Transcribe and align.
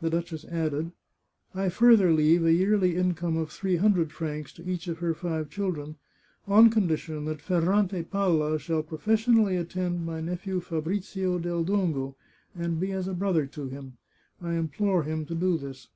The 0.00 0.10
duchess 0.10 0.44
added:" 0.44 0.92
I 1.56 1.70
further 1.70 2.12
leave 2.12 2.44
a 2.44 2.52
yearly 2.52 2.94
income 2.94 3.36
of 3.36 3.50
three 3.50 3.74
hundred 3.74 4.12
francs 4.12 4.52
to 4.52 4.64
each 4.64 4.86
of 4.86 4.98
her 4.98 5.12
five 5.12 5.50
children, 5.50 5.96
on 6.46 6.70
condition 6.70 7.24
that 7.24 7.40
Ferrante 7.42 8.04
Palla 8.04 8.60
shall 8.60 8.84
professionally 8.84 9.56
attend 9.56 10.06
my 10.06 10.20
nephew 10.20 10.60
Fabrizio 10.60 11.40
del 11.40 11.64
Dongo, 11.64 12.14
and 12.54 12.78
be 12.78 12.92
as 12.92 13.08
a 13.08 13.12
brother 13.12 13.44
to 13.46 13.66
him— 13.68 13.94
I 14.40 14.52
implore 14.54 15.02
him 15.02 15.26
to 15.26 15.34
do 15.34 15.58
this 15.58 15.88